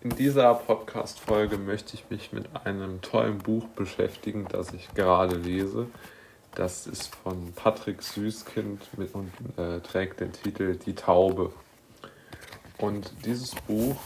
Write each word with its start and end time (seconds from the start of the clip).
In 0.00 0.10
dieser 0.10 0.54
Podcast-Folge 0.54 1.58
möchte 1.58 1.94
ich 1.94 2.08
mich 2.08 2.32
mit 2.32 2.44
einem 2.64 3.00
tollen 3.02 3.38
Buch 3.38 3.66
beschäftigen, 3.74 4.46
das 4.48 4.72
ich 4.72 4.94
gerade 4.94 5.34
lese. 5.34 5.88
Das 6.54 6.86
ist 6.86 7.16
von 7.16 7.52
Patrick 7.54 8.00
Süßkind 8.02 8.96
mit, 8.96 9.12
und 9.12 9.32
äh, 9.56 9.80
trägt 9.80 10.20
den 10.20 10.32
Titel 10.32 10.76
Die 10.76 10.94
Taube. 10.94 11.52
Und 12.78 13.12
dieses 13.24 13.56
Buch 13.56 13.96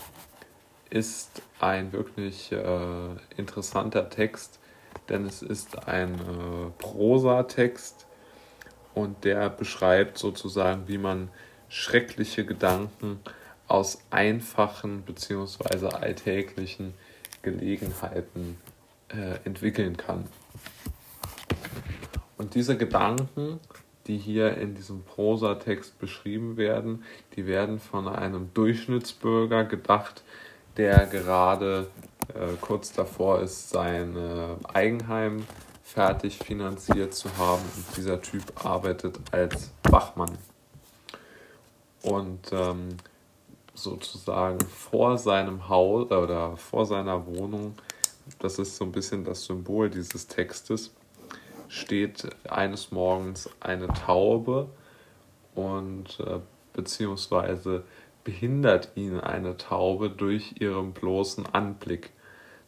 ist 0.89 1.43
ein 1.61 1.93
wirklich 1.93 2.51
äh, 2.53 3.09
interessanter 3.37 4.09
Text, 4.09 4.61
denn 5.11 5.27
es 5.27 5.43
ist 5.43 5.87
ein 5.89 6.15
äh, 6.15 6.71
Prosatext 6.79 8.07
und 8.95 9.25
der 9.25 9.51
beschreibt 9.51 10.17
sozusagen, 10.17 10.89
wie 10.89 10.99
man 10.99 11.29
schreckliche 11.69 12.47
Gedanken 12.47 13.21
aus 13.69 14.03
einfachen 14.11 15.03
bzw. 15.03 15.87
alltäglichen 15.89 16.95
Gelegenheiten 17.43 18.59
äh, 19.09 19.39
entwickeln 19.45 19.97
kann. 19.97 20.27
Und 22.39 22.55
diese 22.55 22.77
Gedanken, 22.77 23.61
die 24.07 24.19
hier 24.19 24.57
in 24.57 24.75
diesem 24.75 25.03
Prosatext 25.05 25.99
beschrieben 25.99 26.57
werden, 26.57 27.05
die 27.37 27.47
werden 27.47 27.79
von 27.79 28.09
einem 28.09 28.53
Durchschnittsbürger 28.55 29.65
gedacht, 29.65 30.23
der 30.77 31.07
gerade 31.07 31.89
äh, 32.35 32.57
kurz 32.61 32.93
davor 32.93 33.41
ist, 33.41 33.71
sein 33.71 34.17
äh, 34.17 34.57
Eigenheim 34.73 35.45
fertig 35.83 36.39
finanziert 36.39 37.15
zu 37.15 37.29
haben. 37.37 37.63
Und 37.77 37.97
dieser 37.97 38.21
Typ 38.21 38.65
arbeitet 38.65 39.19
als 39.31 39.71
Wachmann. 39.85 40.39
Und 42.03 42.51
ähm, 42.53 42.97
sozusagen 43.75 44.61
vor 44.61 45.19
seinem 45.19 45.69
Haus 45.69 46.11
oder 46.11 46.57
vor 46.57 46.87
seiner 46.87 47.27
Wohnung, 47.27 47.75
das 48.39 48.59
ist 48.59 48.77
so 48.77 48.85
ein 48.85 48.93
bisschen 48.93 49.25
das 49.25 49.45
Symbol 49.45 49.91
dieses 49.91 50.27
Textes, 50.27 50.93
steht 51.69 52.29
eines 52.49 52.93
Morgens 52.93 53.49
eine 53.61 53.89
Taube 53.89 54.69
und 55.55 56.21
äh, 56.21 56.41
beziehungsweise 56.73 57.85
behindert 58.25 58.91
ihn 58.95 59.19
eine 59.19 59.57
Taube 59.57 60.11
durch 60.11 60.55
ihren 60.61 60.93
bloßen 60.93 61.47
Anblick. 61.53 62.11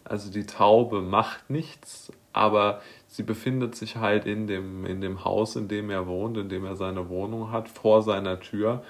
Also 0.05 0.31
die 0.31 0.47
Taube 0.47 1.01
macht 1.01 1.49
nichts, 1.49 2.13
aber 2.33 2.83
sie 3.09 3.23
befindet 3.23 3.75
sich 3.75 3.97
halt 3.97 4.27
in 4.27 4.47
dem, 4.47 4.85
in 4.85 5.01
dem 5.01 5.25
Haus, 5.25 5.57
in 5.57 5.69
dem 5.69 5.91
er 5.91 6.07
wohnt, 6.07 6.37
in 6.37 6.49
dem 6.49 6.65
er 6.65 6.77
seine 6.77 7.09
Wohnung 7.09 7.53
hat, 7.53 7.69
vor 7.69 8.03
seiner 8.03 8.41
Tür 8.41 8.83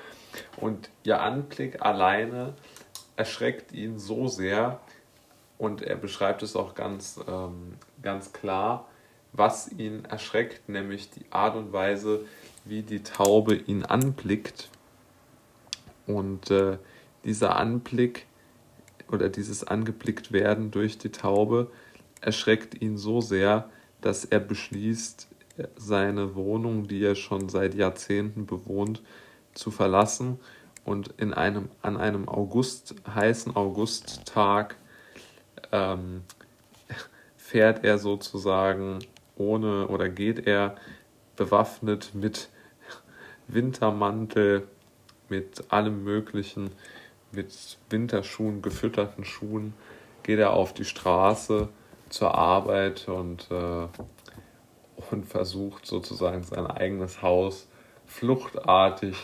und 0.56 0.90
ihr 1.04 1.20
Anblick 1.20 1.82
alleine 1.82 2.54
erschreckt 3.16 3.72
ihn 3.72 3.98
so 3.98 4.28
sehr 4.28 4.80
und 5.58 5.82
er 5.82 5.96
beschreibt 5.96 6.42
es 6.42 6.56
auch 6.56 6.74
ganz, 6.74 7.20
ähm, 7.28 7.74
ganz 8.02 8.32
klar, 8.32 8.88
was 9.32 9.70
ihn 9.72 10.04
erschreckt, 10.04 10.68
nämlich 10.68 11.10
die 11.10 11.24
Art 11.30 11.56
und 11.56 11.72
Weise, 11.72 12.24
wie 12.64 12.82
die 12.82 13.02
Taube 13.02 13.54
ihn 13.54 13.84
anblickt. 13.84 14.68
Und 16.06 16.50
äh, 16.50 16.78
dieser 17.24 17.56
Anblick 17.56 18.26
oder 19.10 19.28
dieses 19.28 19.64
angeblickt 19.64 20.32
werden 20.32 20.70
durch 20.70 20.98
die 20.98 21.10
Taube 21.10 21.70
erschreckt 22.20 22.80
ihn 22.80 22.96
so 22.96 23.20
sehr, 23.20 23.68
dass 24.00 24.24
er 24.24 24.40
beschließt, 24.40 25.28
seine 25.76 26.34
Wohnung, 26.34 26.88
die 26.88 27.02
er 27.04 27.14
schon 27.14 27.48
seit 27.48 27.74
Jahrzehnten 27.74 28.46
bewohnt, 28.46 29.02
zu 29.54 29.70
verlassen 29.70 30.38
und 30.84 31.14
in 31.16 31.32
einem, 31.32 31.70
an 31.82 31.96
einem 31.96 32.28
August, 32.28 32.94
heißen 33.12 33.56
Augusttag 33.56 34.76
ähm, 35.72 36.22
fährt 37.36 37.84
er 37.84 37.98
sozusagen 37.98 38.98
ohne 39.36 39.88
oder 39.88 40.08
geht 40.08 40.46
er 40.46 40.76
bewaffnet 41.36 42.10
mit 42.14 42.50
Wintermantel, 43.48 44.68
mit 45.28 45.72
allem 45.72 46.04
Möglichen, 46.04 46.70
mit 47.32 47.78
Winterschuhen, 47.90 48.62
gefütterten 48.62 49.24
Schuhen, 49.24 49.74
geht 50.22 50.38
er 50.38 50.52
auf 50.52 50.72
die 50.74 50.84
Straße 50.84 51.68
zur 52.08 52.34
Arbeit 52.34 53.08
und, 53.08 53.50
äh, 53.50 53.86
und 55.10 55.26
versucht 55.26 55.86
sozusagen 55.86 56.42
sein 56.44 56.66
eigenes 56.66 57.22
Haus 57.22 57.68
fluchtartig 58.06 59.16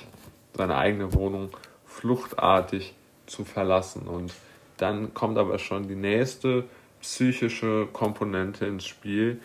seine 0.54 0.76
eigene 0.76 1.12
Wohnung 1.14 1.50
fluchtartig 1.86 2.94
zu 3.26 3.44
verlassen. 3.44 4.06
Und 4.06 4.32
dann 4.76 5.14
kommt 5.14 5.38
aber 5.38 5.58
schon 5.58 5.88
die 5.88 5.94
nächste 5.94 6.64
psychische 7.00 7.88
Komponente 7.92 8.66
ins 8.66 8.86
Spiel, 8.86 9.40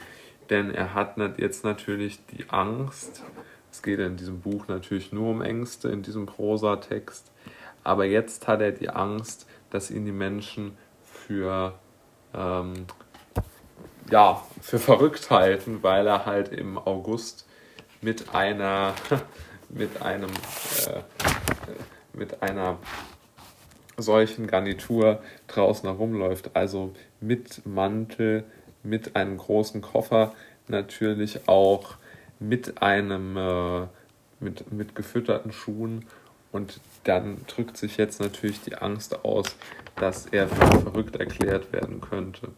denn 0.50 0.72
er 0.72 0.94
hat 0.94 1.18
jetzt 1.38 1.64
natürlich 1.64 2.20
die 2.28 2.50
Angst, 2.50 3.24
es 3.72 3.82
geht 3.82 4.00
in 4.00 4.16
diesem 4.16 4.42
Buch 4.42 4.68
natürlich 4.68 5.12
nur 5.12 5.32
um 5.32 5.42
Ängste, 5.42 5.90
in 5.90 6.02
diesem 6.02 6.26
Prosatext, 6.26 7.32
aber 7.84 8.06
jetzt 8.06 8.48
hat 8.48 8.62
er 8.62 8.72
die 8.72 8.90
Angst, 8.90 9.48
dass 9.70 9.92
ihn 9.92 10.06
die 10.06 10.12
Menschen 10.12 10.78
für, 11.04 11.74
ähm, 12.34 12.86
ja, 14.10 14.42
für 14.62 14.80
verrückt 14.80 15.30
halten, 15.30 15.80
weil 15.82 16.08
er 16.08 16.26
halt 16.26 16.50
im 16.50 16.78
August 16.78 17.48
mit 18.02 18.34
einer 18.34 18.94
mit 19.70 20.02
einem 20.02 20.30
äh, 20.30 21.02
mit 22.14 22.42
einer 22.42 22.78
solchen 23.98 24.48
Garnitur 24.48 25.22
draußen 25.48 25.88
herumläuft, 25.88 26.52
also 26.54 26.94
mit 27.22 27.66
Mantel, 27.66 28.44
mit 28.84 29.16
einem 29.16 29.38
großen 29.38 29.82
Koffer, 29.82 30.34
natürlich 30.68 31.48
auch 31.48 31.96
mit 32.40 32.82
einem 32.82 33.38
äh, 33.38 33.88
mit, 34.40 34.72
mit 34.72 34.96
gefütterten 34.96 35.52
Schuhen 35.52 36.06
und 36.52 36.80
dann 37.04 37.38
drückt 37.48 37.78
sich 37.78 37.98
jetzt 37.98 38.20
natürlich 38.20 38.62
die 38.62 38.76
Angst 38.76 39.26
aus, 39.26 39.56
dass 39.96 40.26
er 40.28 40.48
für 40.48 40.82
verrückt 40.82 41.16
erklärt 41.16 41.72
werden 41.74 42.02
könnte. 42.02 42.50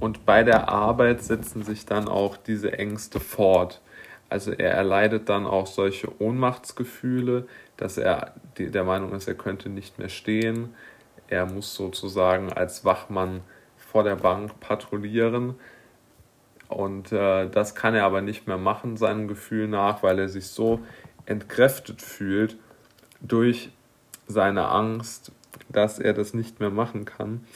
Und 0.00 0.24
bei 0.24 0.42
der 0.42 0.68
Arbeit 0.68 1.22
setzen 1.22 1.62
sich 1.62 1.84
dann 1.84 2.08
auch 2.08 2.36
diese 2.36 2.72
Ängste 2.72 3.20
fort. 3.20 3.80
Also 4.28 4.52
er 4.52 4.72
erleidet 4.72 5.28
dann 5.28 5.46
auch 5.46 5.66
solche 5.66 6.20
Ohnmachtsgefühle, 6.20 7.46
dass 7.76 7.96
er 7.96 8.34
der 8.58 8.84
Meinung 8.84 9.12
ist, 9.12 9.28
er 9.28 9.34
könnte 9.34 9.68
nicht 9.68 9.98
mehr 9.98 10.08
stehen. 10.08 10.74
Er 11.28 11.46
muss 11.46 11.74
sozusagen 11.74 12.52
als 12.52 12.84
Wachmann 12.84 13.40
vor 13.76 14.02
der 14.02 14.16
Bank 14.16 14.60
patrouillieren. 14.60 15.54
Und 16.68 17.12
äh, 17.12 17.48
das 17.48 17.74
kann 17.74 17.94
er 17.94 18.04
aber 18.04 18.20
nicht 18.20 18.46
mehr 18.46 18.58
machen, 18.58 18.98
seinem 18.98 19.28
Gefühl 19.28 19.68
nach, 19.68 20.02
weil 20.02 20.18
er 20.18 20.28
sich 20.28 20.48
so 20.48 20.80
entkräftet 21.24 22.02
fühlt 22.02 22.56
durch 23.20 23.70
seine 24.26 24.68
Angst, 24.68 25.32
dass 25.70 25.98
er 25.98 26.12
das 26.12 26.34
nicht 26.34 26.60
mehr 26.60 26.70
machen 26.70 27.06
kann. 27.06 27.46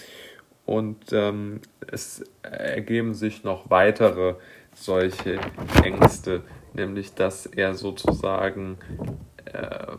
Und 0.64 1.12
ähm, 1.12 1.60
es 1.86 2.24
ergeben 2.42 3.14
sich 3.14 3.44
noch 3.44 3.68
weitere 3.68 4.36
solche 4.74 5.38
Ängste, 5.82 6.42
nämlich 6.74 7.14
dass 7.14 7.46
er 7.46 7.74
sozusagen 7.74 8.78
äh, 9.46 9.96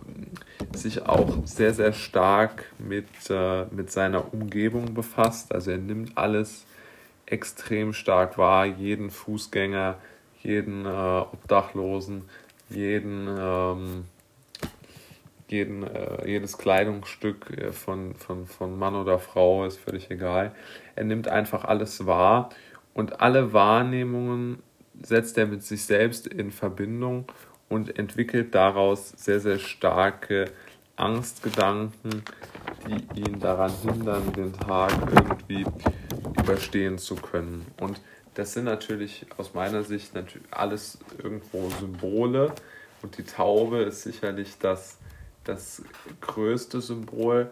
sich 0.75 1.05
auch 1.05 1.45
sehr, 1.45 1.73
sehr 1.73 1.93
stark 1.93 2.65
mit, 2.79 3.07
äh, 3.29 3.65
mit 3.65 3.91
seiner 3.91 4.33
Umgebung 4.33 4.93
befasst. 4.93 5.53
Also 5.53 5.71
er 5.71 5.77
nimmt 5.77 6.17
alles 6.17 6.65
extrem 7.25 7.93
stark 7.93 8.37
wahr, 8.37 8.65
jeden 8.65 9.09
Fußgänger, 9.09 9.97
jeden 10.41 10.85
äh, 10.85 10.89
Obdachlosen, 10.89 12.23
jeden, 12.69 13.27
ähm, 13.27 14.05
jeden, 15.47 15.83
äh, 15.83 16.27
jedes 16.27 16.57
Kleidungsstück 16.57 17.57
äh, 17.57 17.71
von, 17.71 18.15
von, 18.15 18.45
von 18.47 18.77
Mann 18.77 18.95
oder 18.95 19.19
Frau, 19.19 19.65
ist 19.65 19.79
völlig 19.79 20.09
egal. 20.11 20.53
Er 20.95 21.03
nimmt 21.03 21.27
einfach 21.27 21.63
alles 21.65 22.05
wahr 22.05 22.49
und 22.93 23.21
alle 23.21 23.53
Wahrnehmungen 23.53 24.61
setzt 25.01 25.37
er 25.37 25.47
mit 25.47 25.63
sich 25.63 25.83
selbst 25.83 26.27
in 26.27 26.51
Verbindung 26.51 27.25
und 27.69 27.97
entwickelt 27.97 28.53
daraus 28.53 29.09
sehr, 29.09 29.39
sehr 29.39 29.59
starke 29.59 30.51
Angstgedanken, 30.95 32.23
die 32.87 33.21
ihn 33.21 33.39
daran 33.39 33.71
hindern, 33.81 34.31
den 34.33 34.53
Tag 34.53 34.91
irgendwie 35.11 35.65
überstehen 36.39 36.97
zu 36.97 37.15
können. 37.15 37.65
Und 37.79 37.99
das 38.35 38.53
sind 38.53 38.65
natürlich 38.65 39.25
aus 39.37 39.53
meiner 39.53 39.83
Sicht 39.83 40.13
natürlich 40.13 40.47
alles 40.51 40.99
irgendwo 41.21 41.69
Symbole 41.79 42.53
und 43.01 43.17
die 43.17 43.23
Taube 43.23 43.79
ist 43.79 44.03
sicherlich 44.03 44.57
das, 44.59 44.97
das 45.43 45.83
größte 46.21 46.81
Symbol 46.81 47.51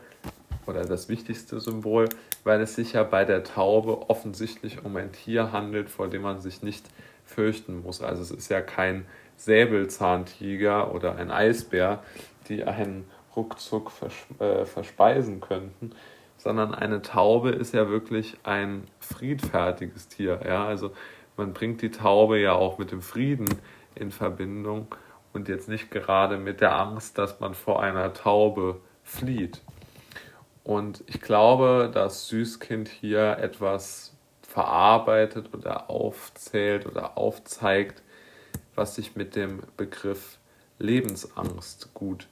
oder 0.65 0.85
das 0.85 1.09
wichtigste 1.09 1.59
Symbol, 1.59 2.07
weil 2.44 2.61
es 2.61 2.75
sich 2.75 2.94
ja 2.94 3.03
bei 3.03 3.25
der 3.25 3.44
Taube 3.44 4.09
offensichtlich 4.09 4.83
um 4.83 4.95
ein 4.95 5.11
Tier 5.11 5.51
handelt, 5.51 5.89
vor 5.89 6.07
dem 6.07 6.21
man 6.21 6.39
sich 6.39 6.63
nicht 6.63 6.85
fürchten 7.31 7.81
muss. 7.81 8.01
Also 8.01 8.22
es 8.22 8.31
ist 8.31 8.50
ja 8.50 8.62
kein 8.62 9.06
Säbelzahntiger 9.38 10.94
oder 10.94 11.16
ein 11.16 11.31
Eisbär, 11.31 12.04
die 12.48 12.63
einen 12.63 13.06
ruckzuck 13.36 13.92
äh, 14.39 14.66
verspeisen 14.66 15.42
könnten, 15.42 15.92
sondern 16.38 16.75
eine 16.75 17.01
Taube 17.01 17.51
ist 17.51 17.74
ja 17.74 17.89
wirklich 17.89 18.38
ein 18.44 18.83
friedfertiges 19.00 20.07
Tier. 20.07 20.42
Ja? 20.45 20.66
Also 20.66 20.92
man 21.38 21.54
bringt 21.54 21.81
die 21.81 21.92
Taube 21.92 22.39
ja 22.39 22.54
auch 22.54 22.78
mit 22.78 22.92
dem 22.92 23.01
Frieden 23.01 23.50
in 23.95 24.12
Verbindung 24.12 24.94
und 25.33 25.48
jetzt 25.48 25.69
nicht 25.69 25.92
gerade 25.92 26.38
mit 26.38 26.62
der 26.62 26.78
Angst, 26.78 27.18
dass 27.18 27.39
man 27.39 27.54
vor 27.54 27.81
einer 27.81 28.13
Taube 28.13 28.81
flieht. 29.04 29.62
Und 30.63 31.04
ich 31.07 31.22
glaube, 31.22 31.89
dass 31.92 32.28
Süßkind 32.28 32.88
hier 32.88 33.38
etwas 33.39 34.10
verarbeitet 34.51 35.53
oder 35.53 35.89
aufzählt 35.89 36.86
oder 36.86 37.18
aufzeigt, 37.18 38.01
was 38.75 38.95
sich 38.95 39.15
mit 39.15 39.36
dem 39.36 39.63
Begriff 39.77 40.39
Lebensangst 40.77 41.94
gut 41.94 42.27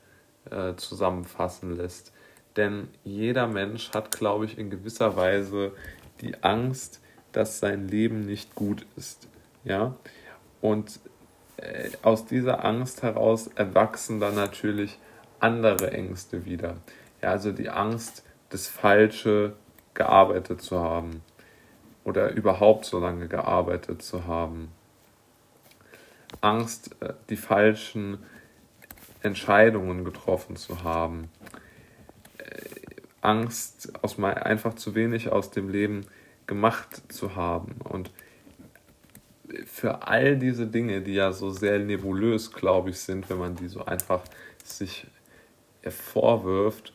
äh, 0.50 0.76
zusammenfassen 0.76 1.78
lässt. 1.78 2.12
Denn 2.58 2.90
jeder 3.04 3.48
Mensch 3.48 3.92
hat, 3.92 4.12
glaube 4.12 4.46
ich, 4.46 4.58
in 4.58 4.70
gewisser 4.70 5.16
Weise 5.16 5.72
die 6.20 6.44
Angst, 6.44 7.00
dass 7.32 7.60
sein 7.60 7.88
Leben 7.88 8.26
nicht 8.26 8.54
gut 8.56 8.86
ist. 8.98 9.28
Ja? 9.64 9.96
Und 10.60 11.00
äh, 11.58 11.92
aus 12.02 12.26
dieser 12.26 12.66
Angst 12.66 13.02
heraus 13.02 13.48
erwachsen 13.56 14.20
dann 14.20 14.36
natürlich 14.36 15.00
andere 15.40 15.92
Ängste 15.92 16.44
wieder. 16.44 16.76
Ja, 17.22 17.32
also 17.32 17.52
die 17.54 17.70
Angst, 17.70 18.24
das 18.50 18.68
Falsche 18.68 19.54
gearbeitet 19.94 20.62
zu 20.62 20.80
haben 20.80 21.22
oder 22.10 22.32
überhaupt 22.32 22.86
so 22.86 23.00
lange 23.00 23.28
gearbeitet 23.28 24.02
zu 24.02 24.28
haben. 24.28 24.70
Angst, 26.42 26.96
äh, 27.02 27.14
die 27.30 27.38
falschen 27.38 28.20
Entscheidungen 29.22 30.04
getroffen 30.04 30.56
zu 30.56 30.84
haben. 30.84 31.30
Angst, 33.22 33.92
aus 34.02 34.18
mal 34.18 34.34
einfach 34.34 34.76
zu 34.76 34.96
wenig 34.96 35.32
aus 35.32 35.52
dem 35.52 35.70
Leben 35.70 36.06
gemacht 36.48 37.02
zu 37.12 37.36
haben. 37.36 37.76
Und 37.84 38.12
für 39.66 40.08
all 40.08 40.38
diese 40.38 40.68
Dinge, 40.68 41.02
die 41.02 41.14
ja 41.14 41.32
so 41.32 41.50
sehr 41.50 41.80
nebulös, 41.80 42.52
glaube 42.52 42.92
ich, 42.92 43.00
sind, 43.00 43.30
wenn 43.30 43.38
man 43.38 43.56
die 43.56 43.68
so 43.68 43.86
einfach 43.86 44.22
sich 44.64 45.08
vorwirft, 45.84 46.94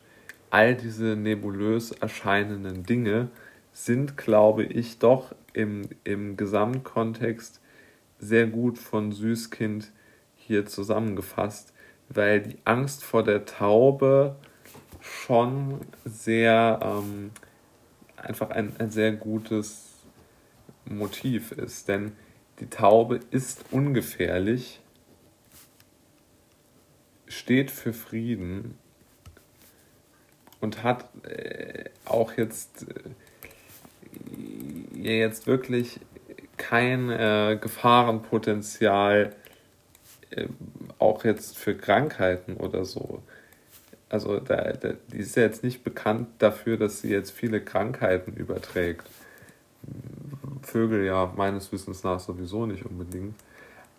all 0.49 0.75
diese 0.75 1.15
nebulös 1.15 1.91
erscheinenden 1.91 2.83
Dinge 2.83 3.29
sind, 3.75 4.15
glaube 4.15 4.63
ich, 4.63 4.99
doch 4.99 5.35
im, 5.51 5.89
im 6.05 6.37
Gesamtkontext 6.37 7.59
sehr 8.17 8.47
gut 8.47 8.77
von 8.77 9.11
Süßkind 9.11 9.91
hier 10.37 10.65
zusammengefasst, 10.65 11.73
weil 12.07 12.41
die 12.41 12.57
Angst 12.63 13.03
vor 13.03 13.21
der 13.23 13.45
Taube 13.45 14.37
schon 15.01 15.81
sehr 16.05 16.79
ähm, 16.81 17.31
einfach 18.15 18.49
ein, 18.49 18.73
ein 18.79 18.91
sehr 18.91 19.11
gutes 19.11 20.05
Motiv 20.85 21.51
ist. 21.51 21.89
Denn 21.89 22.13
die 22.59 22.69
Taube 22.69 23.19
ist 23.31 23.65
ungefährlich, 23.71 24.79
steht 27.27 27.71
für 27.71 27.91
Frieden 27.91 28.77
und 30.61 30.81
hat 30.81 31.09
äh, 31.25 31.89
auch 32.05 32.37
jetzt, 32.37 32.87
äh, 32.89 33.09
jetzt 34.93 35.47
wirklich 35.47 35.99
kein 36.57 37.09
äh, 37.09 37.57
Gefahrenpotenzial, 37.59 39.35
äh, 40.31 40.47
auch 40.99 41.23
jetzt 41.23 41.57
für 41.57 41.75
Krankheiten 41.75 42.57
oder 42.57 42.85
so. 42.85 43.21
Also 44.09 44.39
da, 44.39 44.73
da, 44.73 44.93
die 45.11 45.17
ist 45.17 45.35
ja 45.35 45.43
jetzt 45.43 45.63
nicht 45.63 45.83
bekannt 45.83 46.27
dafür, 46.39 46.77
dass 46.77 47.01
sie 47.01 47.09
jetzt 47.09 47.31
viele 47.31 47.61
Krankheiten 47.61 48.33
überträgt. 48.33 49.05
Vögel 50.61 51.05
ja 51.05 51.31
meines 51.35 51.71
Wissens 51.71 52.03
nach 52.03 52.19
sowieso 52.19 52.65
nicht 52.65 52.85
unbedingt. 52.85 53.35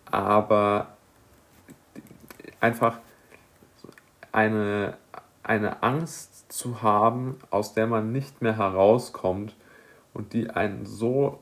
Aber 0.05 0.97
einfach 2.59 2.99
eine, 4.31 4.97
eine 5.43 5.83
Angst 5.83 6.51
zu 6.51 6.81
haben, 6.81 7.37
aus 7.49 7.73
der 7.73 7.87
man 7.87 8.11
nicht 8.11 8.41
mehr 8.41 8.57
herauskommt 8.57 9.55
und 10.17 10.33
die 10.33 10.49
einen 10.49 10.87
so 10.87 11.39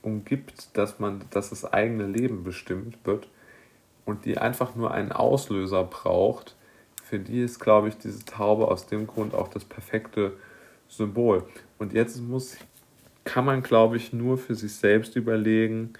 umgibt, 0.00 0.74
dass 0.76 0.98
man, 0.98 1.22
dass 1.28 1.50
das 1.50 1.70
eigene 1.70 2.06
Leben 2.06 2.44
bestimmt 2.44 2.96
wird 3.04 3.28
und 4.06 4.24
die 4.24 4.38
einfach 4.38 4.74
nur 4.74 4.92
einen 4.92 5.12
Auslöser 5.12 5.84
braucht, 5.84 6.56
für 7.04 7.18
die 7.18 7.42
ist, 7.42 7.60
glaube 7.60 7.88
ich, 7.88 7.98
diese 7.98 8.24
Taube 8.24 8.68
aus 8.68 8.86
dem 8.86 9.06
Grund 9.06 9.34
auch 9.34 9.48
das 9.48 9.66
perfekte 9.66 10.32
Symbol. 10.88 11.44
Und 11.78 11.92
jetzt 11.92 12.22
muss, 12.22 12.56
kann 13.24 13.44
man, 13.44 13.62
glaube 13.62 13.98
ich, 13.98 14.14
nur 14.14 14.38
für 14.38 14.54
sich 14.54 14.74
selbst 14.74 15.14
überlegen, 15.14 15.92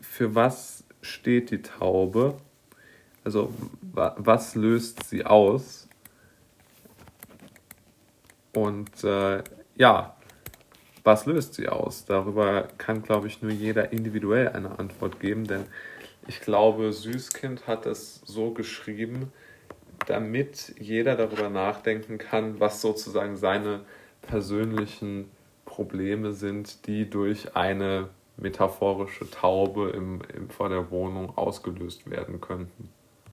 für 0.00 0.36
was 0.36 0.84
steht 1.02 1.50
die 1.50 1.62
Taube? 1.62 2.36
Also 3.24 3.52
was 3.82 4.54
löst 4.54 5.08
sie 5.08 5.26
aus? 5.26 5.88
Und 8.54 9.02
äh, 9.02 9.42
ja, 9.74 10.14
was 11.04 11.26
löst 11.26 11.54
sie 11.54 11.68
aus? 11.68 12.06
Darüber 12.06 12.68
kann, 12.78 13.02
glaube 13.02 13.28
ich, 13.28 13.42
nur 13.42 13.52
jeder 13.52 13.92
individuell 13.92 14.48
eine 14.48 14.78
Antwort 14.78 15.20
geben, 15.20 15.46
denn 15.46 15.66
ich 16.26 16.40
glaube, 16.40 16.92
Süßkind 16.92 17.66
hat 17.66 17.84
es 17.84 18.22
so 18.24 18.52
geschrieben, 18.52 19.30
damit 20.06 20.74
jeder 20.80 21.16
darüber 21.16 21.50
nachdenken 21.50 22.16
kann, 22.18 22.58
was 22.60 22.80
sozusagen 22.80 23.36
seine 23.36 23.80
persönlichen 24.22 25.30
Probleme 25.66 26.32
sind, 26.32 26.86
die 26.86 27.08
durch 27.08 27.54
eine 27.54 28.08
metaphorische 28.36 29.30
Taube 29.30 29.90
im, 29.90 30.22
im, 30.34 30.48
vor 30.48 30.70
der 30.70 30.90
Wohnung 30.90 31.36
ausgelöst 31.36 32.10
werden 32.10 32.40
könnten. 32.40 32.93